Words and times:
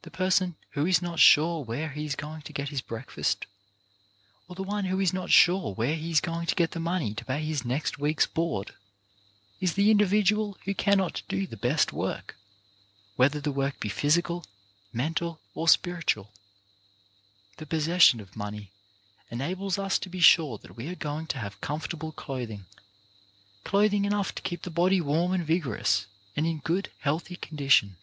The 0.00 0.10
person 0.10 0.56
who 0.70 0.86
is 0.86 1.02
not 1.02 1.20
A 1.20 1.20
PENNY 1.20 1.20
SAVED 1.20 1.34
271 1.34 1.60
sure 1.60 1.64
where 1.66 1.92
he 1.92 2.06
is 2.06 2.16
going 2.16 2.40
to 2.40 2.52
get 2.54 2.70
his 2.70 2.80
breakfast, 2.80 3.44
or 4.48 4.56
the 4.56 4.62
one 4.62 4.86
who 4.86 4.98
is 4.98 5.12
not 5.12 5.30
sure 5.30 5.74
where 5.74 5.94
he 5.94 6.10
is 6.10 6.22
going 6.22 6.46
to 6.46 6.54
get 6.54 6.70
the 6.70 6.80
money 6.80 7.12
to 7.12 7.24
pay 7.26 7.44
his 7.44 7.62
next 7.62 7.98
week's 7.98 8.26
board, 8.26 8.74
is 9.60 9.74
the 9.74 9.90
in 9.90 9.98
dividual 9.98 10.56
who 10.64 10.72
cannot 10.72 11.20
do 11.28 11.46
the 11.46 11.58
best 11.58 11.92
work, 11.92 12.34
whether 13.16 13.42
the 13.42 13.52
work 13.52 13.78
be 13.78 13.90
physical, 13.90 14.42
mental 14.90 15.38
or 15.52 15.68
spiritual. 15.68 16.32
The 17.58 17.66
possession 17.66 18.20
of 18.20 18.34
money 18.34 18.70
enables 19.30 19.78
us 19.78 19.98
to 19.98 20.08
be 20.08 20.20
sure 20.20 20.56
that 20.56 20.78
we 20.78 20.88
are 20.88 20.94
going 20.94 21.26
to 21.26 21.38
have 21.38 21.60
comfortable 21.60 22.12
clothing, 22.12 22.64
clothing 23.64 24.06
enough 24.06 24.34
to 24.36 24.40
keep 24.42 24.62
the 24.62 24.70
body 24.70 25.02
warm 25.02 25.30
and 25.32 25.44
vigorous, 25.44 26.06
and 26.34 26.46
in 26.46 26.60
good, 26.60 26.88
healthy 27.00 27.36
condition. 27.36 27.98